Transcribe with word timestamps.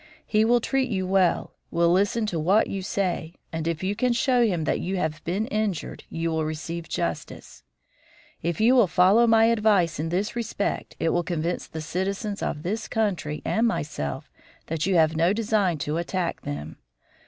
He 0.25 0.43
will 0.43 0.59
treat 0.61 0.89
you 0.89 1.05
well, 1.05 1.53
will 1.69 1.91
listen 1.91 2.25
to 2.25 2.39
what 2.39 2.65
you 2.65 2.81
say, 2.81 3.35
and 3.53 3.67
if 3.67 3.83
you 3.83 3.95
can 3.95 4.13
show 4.13 4.43
him 4.43 4.63
that 4.63 4.79
you 4.79 4.97
have 4.97 5.23
been 5.25 5.45
injured, 5.45 6.05
you 6.09 6.31
will 6.31 6.43
receive 6.43 6.89
justice. 6.89 7.61
If 8.41 8.59
you 8.59 8.73
will 8.73 8.87
follow 8.87 9.27
my 9.27 9.45
advice 9.45 9.99
in 9.99 10.09
this 10.09 10.35
respect 10.35 10.95
it 10.99 11.09
will 11.09 11.21
convince 11.21 11.67
the 11.67 11.81
citizens 11.81 12.41
of 12.41 12.63
this 12.63 12.87
country 12.87 13.43
and 13.45 13.67
myself 13.67 14.27
that 14.65 14.87
you 14.87 14.95
have 14.95 15.15
no 15.15 15.33
design 15.33 15.77
to 15.85 15.97
attack 15.97 16.41
them. 16.41 16.77